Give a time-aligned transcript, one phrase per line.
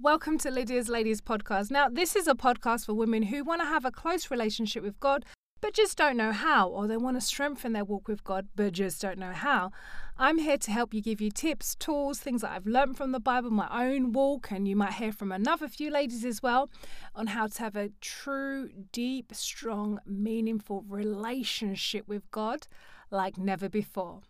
[0.00, 1.70] Welcome to Lydia's Ladies podcast.
[1.70, 4.98] Now, this is a podcast for women who want to have a close relationship with
[4.98, 5.24] God,
[5.60, 8.72] but just don't know how, or they want to strengthen their walk with God, but
[8.72, 9.70] just don't know how.
[10.18, 13.20] I'm here to help you give you tips, tools, things that I've learned from the
[13.20, 16.70] Bible, my own walk, and you might hear from another few ladies as well
[17.14, 22.66] on how to have a true, deep, strong, meaningful relationship with God
[23.12, 24.22] like never before.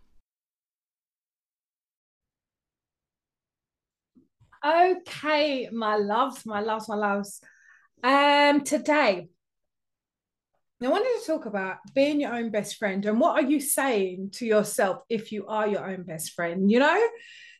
[4.65, 7.39] Okay, my loves, my loves, my loves.
[8.03, 9.27] Um, today
[10.83, 14.31] I wanted to talk about being your own best friend and what are you saying
[14.33, 17.07] to yourself if you are your own best friend, you know?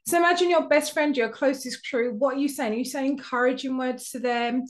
[0.08, 2.14] So imagine your best friend, your closest crew.
[2.14, 2.73] What are you saying?
[2.73, 4.64] Are you saying encouraging words to them?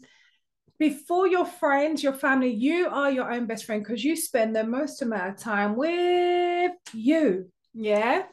[0.77, 4.65] Before your friends, your family, you are your own best friend because you spend the
[4.65, 7.49] most amount of time with you.
[7.73, 8.23] Yeah.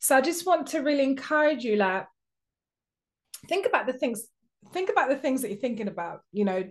[0.00, 2.06] So I just want to really encourage you, like,
[3.48, 4.26] think about the things
[4.72, 6.64] think about the things that you're thinking about you know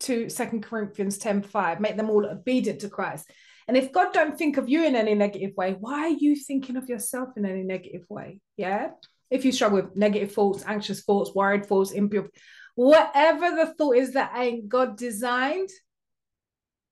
[0.00, 3.30] to second corinthians 10 5 make them all obedient to christ.
[3.68, 6.76] And if god don't think of you in any negative way why are you thinking
[6.76, 8.40] of yourself in any negative way?
[8.56, 8.90] Yeah?
[9.30, 12.28] If you struggle with negative thoughts anxious thoughts worried thoughts impure
[12.74, 15.68] whatever the thought is that ain't god designed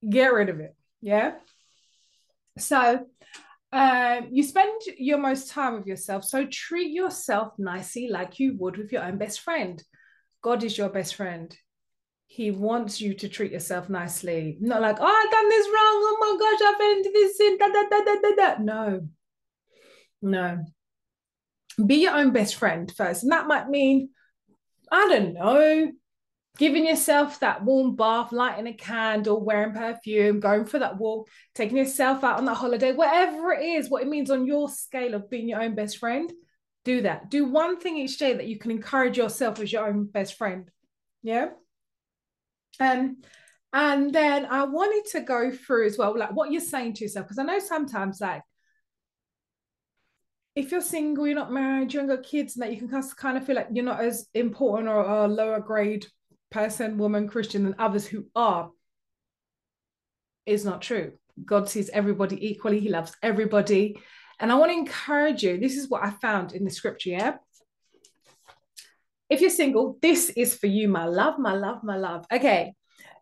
[0.08, 0.74] get rid of it.
[1.00, 1.34] Yeah?
[2.58, 3.06] So
[3.72, 6.24] um, you spend your most time with yourself.
[6.24, 9.82] So treat yourself nicely like you would with your own best friend.
[10.42, 11.56] God is your best friend.
[12.26, 14.56] He wants you to treat yourself nicely.
[14.60, 15.74] Not like, oh, I've done this wrong.
[15.76, 17.58] Oh my gosh, I fell into this sin.
[17.58, 18.62] Da, da, da, da, da, da.
[18.62, 19.08] No.
[20.22, 20.64] No.
[21.84, 23.22] Be your own best friend first.
[23.22, 24.10] And that might mean,
[24.90, 25.92] I don't know,
[26.58, 31.76] giving yourself that warm bath, lighting a candle, wearing perfume, going for that walk, taking
[31.76, 35.30] yourself out on that holiday, whatever it is, what it means on your scale of
[35.30, 36.30] being your own best friend,
[36.84, 37.30] do that.
[37.30, 40.70] Do one thing each day that you can encourage yourself as your own best friend.
[41.22, 41.50] Yeah.
[42.78, 43.18] Um,
[43.72, 47.26] and then I wanted to go through as well, like what you're saying to yourself,
[47.26, 48.42] because I know sometimes, like,
[50.56, 53.38] if you're single, you're not married, you haven't got kids, and that you can kind
[53.38, 56.06] of feel like you're not as important or a lower grade
[56.50, 58.70] person, woman, Christian than others who are
[60.46, 61.12] is not true.
[61.44, 64.00] God sees everybody equally, He loves everybody.
[64.38, 67.36] And I want to encourage you this is what I found in the scripture, yeah?
[69.28, 72.26] If you're single, this is for you, my love, my love, my love.
[72.32, 72.74] Okay,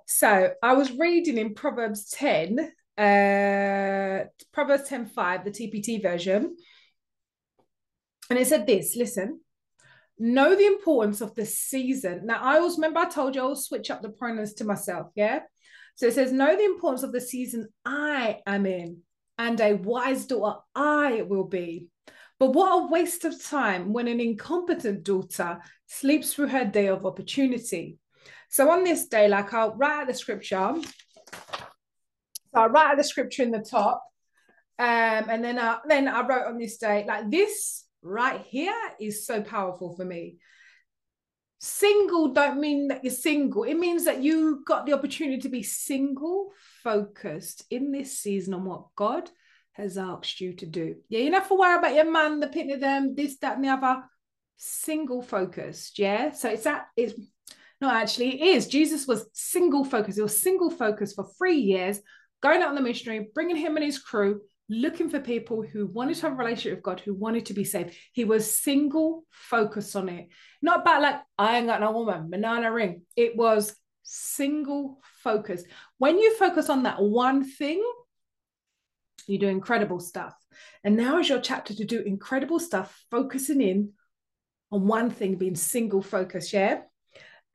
[0.06, 2.58] so I was reading in Proverbs 10,
[2.96, 6.56] uh, Proverbs 10 5, the TPT version.
[8.30, 9.40] And it said this listen,
[10.18, 12.26] know the importance of the season.
[12.26, 15.08] Now, I always remember I told you I'll switch up the pronouns to myself.
[15.14, 15.40] Yeah.
[15.96, 18.98] So it says, know the importance of the season I am in,
[19.36, 21.86] and a wise daughter I will be.
[22.38, 27.04] But what a waste of time when an incompetent daughter sleeps through her day of
[27.04, 27.98] opportunity.
[28.48, 30.74] So on this day, like I'll write out the scripture.
[30.76, 34.04] So I write out the scripture in the top.
[34.78, 34.86] Um,
[35.28, 39.42] and then I then I wrote on this day, like this right here is so
[39.42, 40.36] powerful for me.
[41.60, 43.64] Single don't mean that you're single.
[43.64, 46.52] It means that you got the opportunity to be single
[46.84, 49.28] focused in this season on what God
[49.72, 50.96] has asked you to do.
[51.08, 53.56] Yeah, you don't have to worry about your man, the pit of them, this, that,
[53.56, 54.02] and the other.
[54.56, 55.98] Single focused.
[55.98, 56.32] Yeah.
[56.32, 57.14] So it's that it's
[57.82, 58.66] actually, it is.
[58.66, 60.18] Jesus was single focused.
[60.18, 62.00] He was single focused for three years,
[62.40, 66.16] going out on the missionary, bringing him and his crew looking for people who wanted
[66.16, 67.94] to have a relationship with God, who wanted to be saved.
[68.12, 70.28] He was single focused on it.
[70.60, 73.02] Not about like, I ain't got no woman, banana ring.
[73.16, 75.64] It was single focus.
[75.98, 77.82] When you focus on that one thing,
[79.26, 80.34] you do incredible stuff.
[80.84, 83.92] And now is your chapter to do incredible stuff, focusing in
[84.70, 86.52] on one thing, being single focused.
[86.52, 86.80] Yeah.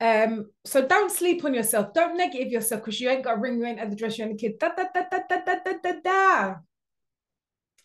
[0.00, 1.94] Um, so don't sleep on yourself.
[1.94, 4.24] Don't negative yourself because you ain't got a ring, you ain't at the dress, you
[4.24, 4.58] ain't a kid.
[4.58, 6.54] Da, da, da, da, da, da, da, da, da.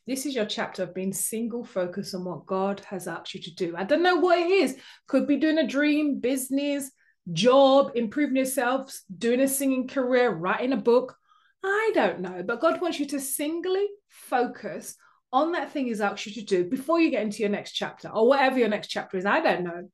[0.08, 3.54] This is your chapter of being single focused on what God has asked you to
[3.54, 3.76] do.
[3.78, 4.78] I don't know what it is.
[5.08, 6.90] Could be doing a dream, business,
[7.32, 11.16] job, improving yourself, doing a singing career, writing a book.
[11.64, 12.44] I don't know.
[12.46, 14.96] But God wants you to singly focus
[15.32, 18.10] on that thing He's asked you to do before you get into your next chapter
[18.10, 19.26] or whatever your next chapter is.
[19.26, 19.90] I don't know.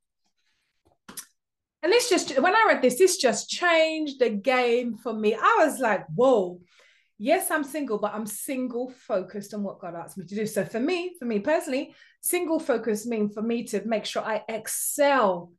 [1.84, 5.36] And this just, when I read this, this just changed the game for me.
[5.36, 6.60] I was like, whoa,
[7.18, 10.46] yes, I'm single, but I'm single focused on what God asked me to do.
[10.46, 14.44] So for me, for me personally, single focus means for me to make sure I
[14.50, 15.52] excel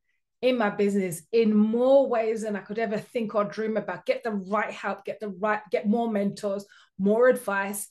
[0.43, 4.06] in my business in more ways than I could ever think or dream about.
[4.06, 6.67] Get the right help, get the right, get more mentors,
[6.99, 7.88] more advice,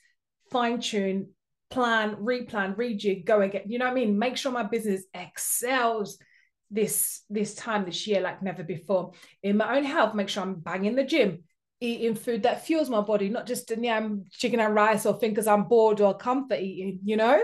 [0.51, 1.29] fine tune,
[1.71, 3.63] plan, replan, rejig, go again.
[3.65, 4.19] You know what I mean?
[4.19, 6.17] Make sure my business excels
[6.71, 9.13] this this time this year like never before.
[9.43, 11.43] In my own health, make sure I'm banging the gym,
[11.81, 15.47] eating food that fuels my body, not just yam, chicken and rice or think because
[15.47, 17.43] I'm bored or comfort eating, you know,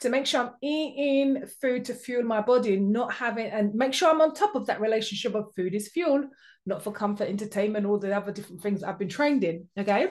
[0.00, 4.10] to make sure I'm eating food to fuel my body, not having, and make sure
[4.10, 6.28] I'm on top of that relationship of food is fuel,
[6.66, 9.68] not for comfort, entertainment, all the other different things I've been trained in.
[9.76, 10.08] Okay.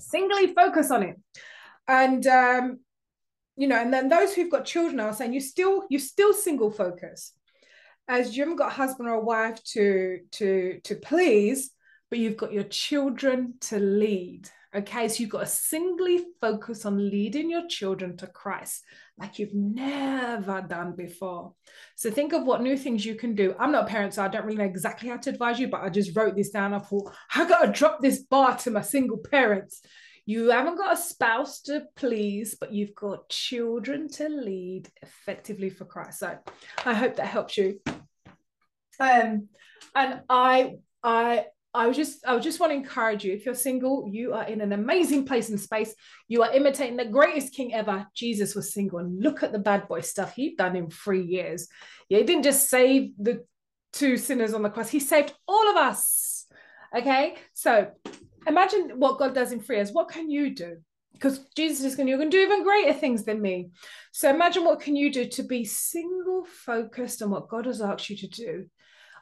[0.00, 1.16] Singly focus on it.
[1.86, 2.80] And, um,
[3.56, 6.70] you know, and then those who've got children are saying you still, you still single
[6.70, 7.32] focus
[8.08, 11.70] as you haven't got a husband or a wife to to to please
[12.14, 14.48] but you've got your children to lead.
[14.72, 18.84] Okay, so you've got to singly focus on leading your children to Christ
[19.18, 21.54] like you've never done before.
[21.96, 23.56] So think of what new things you can do.
[23.58, 25.80] I'm not a parent, so I don't really know exactly how to advise you, but
[25.80, 26.72] I just wrote this down.
[26.72, 29.82] I thought, I got to drop this bar to my single parents.
[30.24, 35.84] You haven't got a spouse to please, but you've got children to lead effectively for
[35.84, 36.20] Christ.
[36.20, 36.38] So
[36.86, 37.80] I hope that helps you.
[39.00, 39.48] Um,
[39.96, 43.32] and I I I was just I just want to encourage you.
[43.32, 45.92] If you're single, you are in an amazing place and space.
[46.28, 48.06] You are imitating the greatest king ever.
[48.14, 51.66] Jesus was single, and look at the bad boy stuff he'd done in three years.
[52.08, 53.44] Yeah, he didn't just save the
[53.92, 56.46] two sinners on the cross; he saved all of us.
[56.96, 57.90] Okay, so
[58.46, 59.90] imagine what God does in three years.
[59.90, 60.76] What can you do?
[61.12, 63.70] Because Jesus is going, you're going to do even greater things than me.
[64.12, 68.10] So imagine what can you do to be single focused on what God has asked
[68.10, 68.66] you to do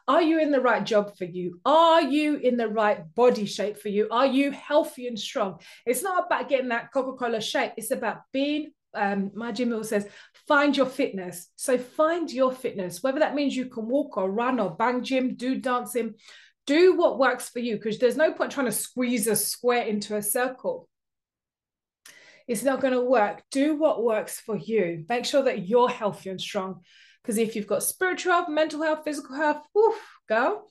[0.09, 1.61] are you in the right job for you?
[1.65, 4.09] Are you in the right body shape for you?
[4.11, 5.61] Are you healthy and strong?
[5.87, 8.73] It's not about getting that Coca Cola shape, it's about being.
[8.95, 10.07] Um, my gym Mill says,
[10.47, 11.49] find your fitness.
[11.57, 15.35] So find your fitness, whether that means you can walk or run or bang gym,
[15.35, 16.15] do dancing,
[16.67, 20.17] do what works for you, because there's no point trying to squeeze a square into
[20.17, 20.89] a circle
[22.49, 23.43] it's not going to work.
[23.51, 25.05] Do what works for you.
[25.09, 26.81] Make sure that you're healthy and strong.
[27.23, 29.95] Because if you've got spiritual health, mental health, physical health, woof,
[30.29, 30.63] go,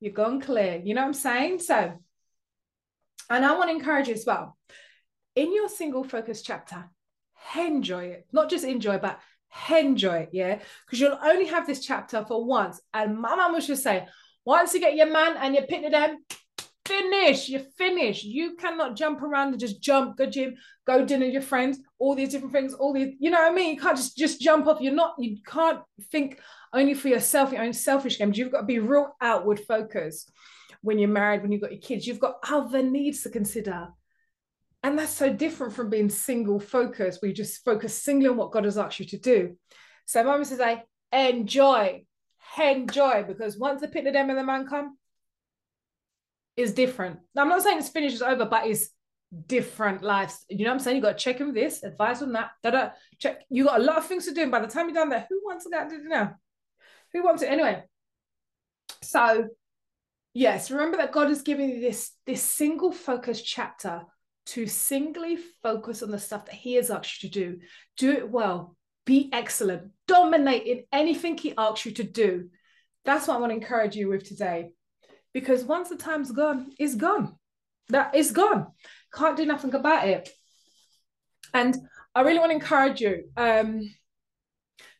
[0.00, 0.80] you're gone clear.
[0.84, 1.58] You know what I'm saying?
[1.60, 1.98] So,
[3.30, 4.56] and I want to encourage you as well.
[5.34, 6.88] In your single focus chapter,
[7.56, 8.26] enjoy it.
[8.32, 9.20] Not just enjoy, but
[9.70, 10.30] enjoy it.
[10.32, 10.60] Yeah.
[10.86, 12.80] Because you'll only have this chapter for once.
[12.94, 14.06] And my mum was just saying,
[14.44, 16.18] once you get your man and you're pitting them,
[16.88, 17.48] finish.
[17.48, 18.24] You're finished.
[18.24, 20.56] You cannot jump around and just jump, go gym,
[20.86, 23.54] go dinner with your friends, all these different things, all these, you know what I
[23.54, 23.74] mean?
[23.74, 24.80] You can't just, just jump off.
[24.80, 25.80] You're not, you can't
[26.10, 26.40] think
[26.72, 28.38] only for yourself, your own selfish games.
[28.38, 30.30] You've got to be real outward focused
[30.82, 32.06] when you're married, when you've got your kids.
[32.06, 33.88] You've got other needs to consider.
[34.82, 38.52] And that's so different from being single focused, where you just focus singly on what
[38.52, 39.56] God has asked you to do.
[40.06, 42.04] So mama says, I enjoy,
[42.62, 44.97] enjoy, because once the pit of them and the man come,
[46.58, 47.20] is different.
[47.36, 48.90] I'm not saying finished, it's over, but it's
[49.46, 50.44] different lives.
[50.48, 50.96] You know what I'm saying?
[50.96, 53.42] You got to check in this, advise on that, da, da, check.
[53.48, 54.42] You got a lot of things to do.
[54.42, 56.38] And by the time you're done there, who wants to get to dinner?
[57.12, 57.84] Who wants it anyway?
[59.02, 59.48] So,
[60.34, 64.02] yes, remember that God has given you this, this single focus chapter
[64.46, 67.58] to singly focus on the stuff that He has asked you to do.
[67.98, 68.76] Do it well,
[69.06, 72.48] be excellent, dominate in anything He asks you to do.
[73.04, 74.72] That's what I want to encourage you with today
[75.38, 77.36] because once the time's gone, it's gone.
[77.90, 78.66] That is gone.
[79.14, 80.28] Can't do nothing about it.
[81.54, 81.76] And
[82.12, 83.30] I really want to encourage you.
[83.36, 83.88] Um,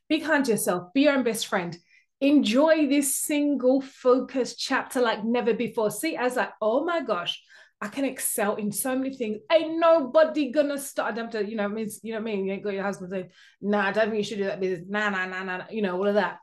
[0.08, 0.92] be kind to yourself.
[0.94, 1.76] Be your own best friend.
[2.20, 5.90] Enjoy this single focus chapter like never before.
[5.90, 7.42] See, as like, oh my gosh,
[7.80, 9.38] I can excel in so many things.
[9.50, 12.44] Ain't nobody gonna start them to, you know, means you know what I mean.
[12.44, 13.30] You ain't got your husband saying,
[13.60, 14.86] nah, I don't think you should do that business.
[14.88, 16.38] Nah, nah, nah, nah, you know, all of that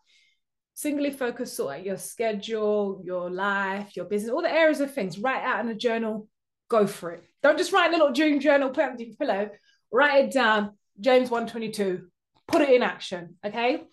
[0.75, 5.17] singly focus sort of your schedule, your life, your business, all the areas of things.
[5.17, 6.27] Write out in a journal,
[6.69, 7.23] go for it.
[7.41, 9.49] Don't just write a little dream journal, put it on your pillow,
[9.91, 10.73] write it down.
[10.99, 12.07] James 122,
[12.47, 13.37] put it in action.
[13.43, 13.83] Okay.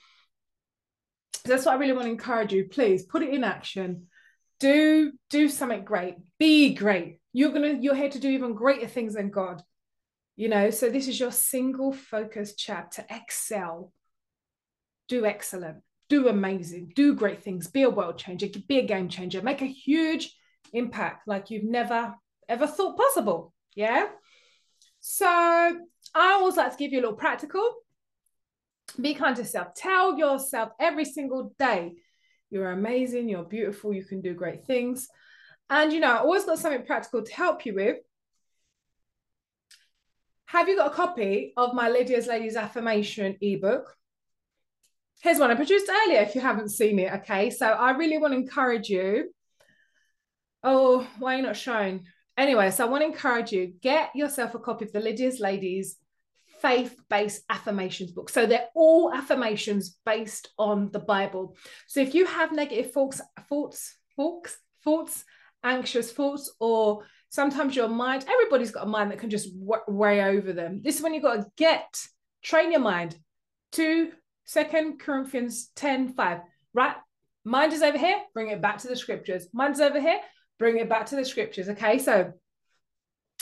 [1.44, 2.68] That's what I really want to encourage you.
[2.68, 4.08] Please put it in action.
[4.60, 6.16] Do do something great.
[6.38, 7.18] Be great.
[7.32, 9.62] You're gonna you're here to do even greater things than God.
[10.36, 13.04] You know, so this is your single focus chapter.
[13.10, 13.92] excel.
[15.08, 15.82] Do excellent
[16.12, 19.66] do amazing, do great things, be a world changer, be a game changer, make a
[19.66, 20.36] huge
[20.74, 22.14] impact like you've never
[22.50, 23.54] ever thought possible.
[23.74, 24.08] Yeah.
[25.00, 25.78] So I
[26.14, 27.66] always like to give you a little practical.
[29.00, 29.68] Be kind to yourself.
[29.74, 31.94] Tell yourself every single day
[32.50, 35.08] you're amazing, you're beautiful, you can do great things.
[35.70, 37.96] And you know, I always got something practical to help you with.
[40.44, 43.96] Have you got a copy of my Lydia's Ladies Affirmation ebook?
[45.22, 47.12] Here's one I produced earlier if you haven't seen it.
[47.12, 49.32] Okay, so I really want to encourage you.
[50.64, 52.06] Oh, why are you not showing?
[52.36, 55.96] Anyway, so I want to encourage you get yourself a copy of the Lydia's Ladies
[56.60, 58.30] faith based affirmations book.
[58.30, 61.56] So they're all affirmations based on the Bible.
[61.86, 65.24] So if you have negative thoughts, thoughts, thoughts, thoughts,
[65.62, 70.52] anxious thoughts, or sometimes your mind, everybody's got a mind that can just weigh over
[70.52, 70.80] them.
[70.82, 72.06] This is when you've got to get,
[72.42, 73.16] train your mind.
[73.72, 74.10] Two,
[74.44, 76.40] Second Corinthians 10 5,
[76.74, 76.96] right?
[77.44, 79.48] Mind is over here, bring it back to the scriptures.
[79.52, 80.20] Mind is over here,
[80.58, 81.68] bring it back to the scriptures.
[81.68, 82.32] Okay, so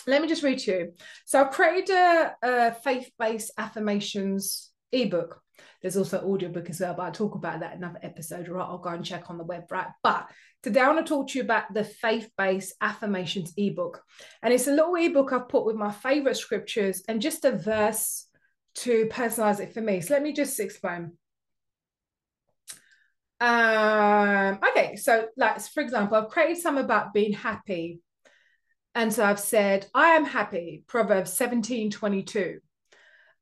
[0.07, 0.93] let me just read to you.
[1.27, 5.41] So I've created a, a faith-based affirmations ebook.
[5.83, 8.79] There's also audiobook as well, but I'll talk about that in another episode, or I'll
[8.79, 9.89] go and check on the web, right?
[10.03, 10.29] But
[10.63, 14.03] today I want to talk to you about the faith-based affirmations ebook.
[14.43, 18.27] And it's a little ebook I've put with my favorite scriptures and just a verse
[18.81, 20.01] to personalize it for me.
[20.01, 21.13] So let me just explain.
[23.41, 28.01] Um, okay, so like for example, I've created some about being happy
[28.95, 32.59] and so I've said, I am happy, Proverbs 17 22.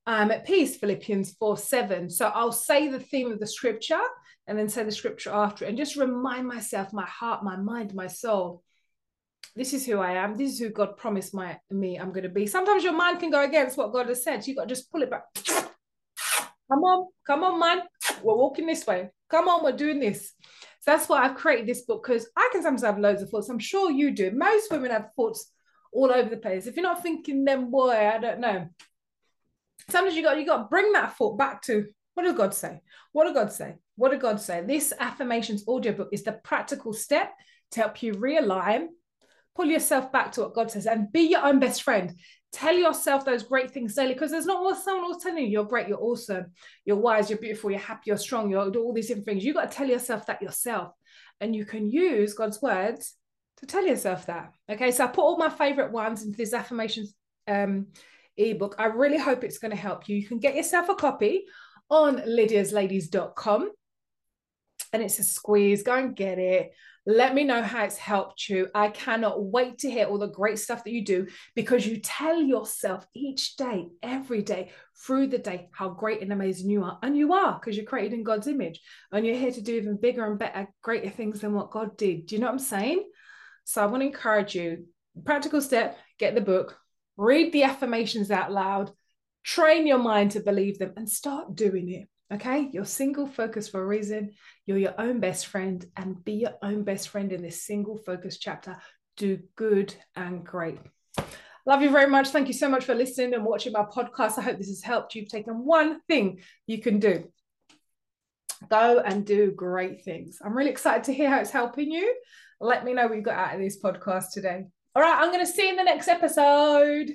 [0.06, 2.10] I'm at peace, Philippians 4 7.
[2.10, 4.00] So I'll say the theme of the scripture
[4.46, 7.94] and then say the scripture after it and just remind myself, my heart, my mind,
[7.94, 8.62] my soul.
[9.58, 10.36] This is who I am.
[10.36, 12.46] This is who God promised my me I'm going to be.
[12.46, 14.46] Sometimes your mind can go against what God has said.
[14.46, 15.24] You got to just pull it back.
[16.70, 17.80] Come on, come on, man.
[18.22, 19.10] We're walking this way.
[19.28, 20.32] Come on, we're doing this.
[20.80, 23.48] So that's why I've created this book because I can sometimes have loads of thoughts.
[23.48, 24.30] I'm sure you do.
[24.30, 25.50] Most women have thoughts
[25.92, 26.68] all over the place.
[26.68, 28.68] If you're not thinking them, boy, I don't know.
[29.90, 32.80] Sometimes you got you got to bring that thought back to what did God say?
[33.10, 33.74] What did God say?
[33.96, 34.62] What did God say?
[34.62, 37.32] This affirmations audiobook is the practical step
[37.72, 38.86] to help you realign,
[39.58, 42.14] pull yourself back to what God says, and be your own best friend.
[42.52, 45.64] Tell yourself those great things daily because there's not always someone else telling you you're
[45.64, 46.46] great, you're awesome,
[46.84, 49.44] you're wise, you're beautiful, you're happy, you're strong, you're all these different things.
[49.44, 50.92] You've got to tell yourself that yourself.
[51.40, 53.14] And you can use God's words
[53.56, 54.52] to tell yourself that.
[54.70, 57.14] Okay, so I put all my favorite ones into this affirmations
[57.48, 57.88] um,
[58.36, 58.76] ebook.
[58.78, 60.16] I really hope it's going to help you.
[60.16, 61.46] You can get yourself a copy
[61.90, 63.72] on lydiasladies.com
[64.92, 65.82] and it's a squeeze.
[65.82, 66.72] Go and get it.
[67.06, 68.68] Let me know how it's helped you.
[68.74, 72.42] I cannot wait to hear all the great stuff that you do because you tell
[72.42, 74.72] yourself each day, every day,
[75.06, 76.98] through the day, how great and amazing you are.
[77.02, 78.80] And you are because you're created in God's image
[79.10, 82.26] and you're here to do even bigger and better, greater things than what God did.
[82.26, 83.04] Do you know what I'm saying?
[83.64, 84.84] So I want to encourage you
[85.24, 86.78] practical step, get the book,
[87.16, 88.92] read the affirmations out loud,
[89.42, 92.08] train your mind to believe them, and start doing it.
[92.32, 94.32] Okay, you're single focus for a reason.
[94.66, 98.36] You're your own best friend and be your own best friend in this single focus
[98.38, 98.76] chapter.
[99.16, 100.78] Do good and great.
[101.64, 102.28] Love you very much.
[102.28, 104.38] Thank you so much for listening and watching my podcast.
[104.38, 105.14] I hope this has helped.
[105.14, 107.24] You've taken one thing you can do.
[108.68, 110.38] Go and do great things.
[110.44, 112.14] I'm really excited to hear how it's helping you.
[112.60, 114.64] Let me know what you got out of this podcast today.
[114.94, 117.10] All right, I'm going to see you in the next episode.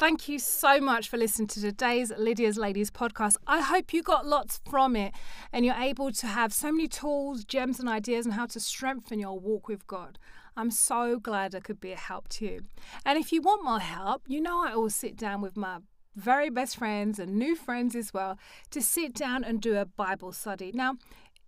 [0.00, 3.36] Thank you so much for listening to today's Lydia's Ladies podcast.
[3.46, 5.12] I hope you got lots from it
[5.52, 9.18] and you're able to have so many tools, gems, and ideas on how to strengthen
[9.18, 10.18] your walk with God.
[10.56, 12.60] I'm so glad I could be a help to you.
[13.04, 15.80] And if you want more help, you know I always sit down with my
[16.16, 18.38] very best friends and new friends as well
[18.70, 20.72] to sit down and do a Bible study.
[20.72, 20.94] Now,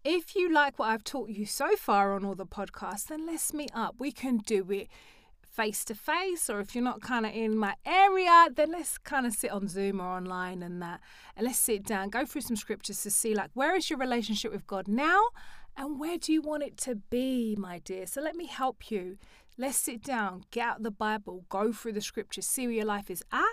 [0.04, 3.54] if you like what I've taught you so far on all the podcasts, then let's
[3.54, 3.94] meet up.
[3.98, 4.88] We can do it
[5.52, 9.26] face to face, or if you're not kind of in my area, then let's kind
[9.26, 11.00] of sit on Zoom or online and that.
[11.36, 14.50] And let's sit down, go through some scriptures to see like where is your relationship
[14.50, 15.20] with God now
[15.76, 18.06] and where do you want it to be, my dear?
[18.06, 19.18] So let me help you.
[19.58, 23.10] Let's sit down, get out the Bible, go through the scriptures, see where your life
[23.10, 23.44] is at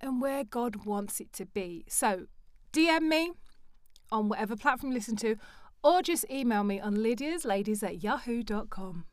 [0.00, 1.84] and where God wants it to be.
[1.88, 2.26] So
[2.72, 3.32] DM me
[4.10, 5.36] on whatever platform you listen to,
[5.84, 9.04] or just email me on lydiasladies at yahoo.com.